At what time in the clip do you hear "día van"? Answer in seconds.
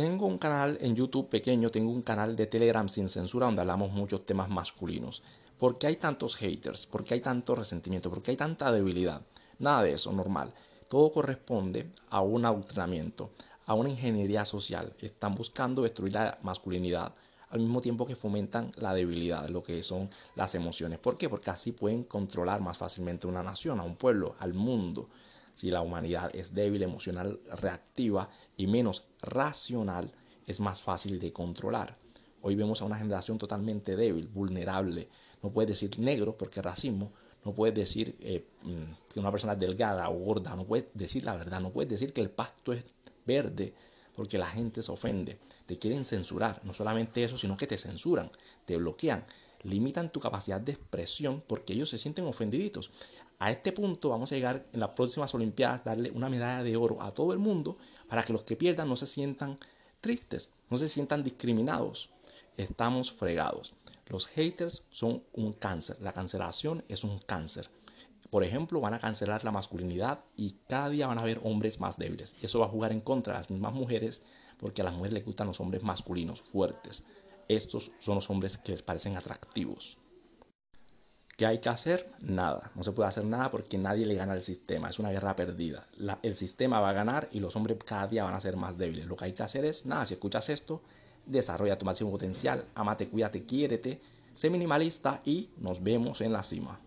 70.88-71.18, 88.06-88.34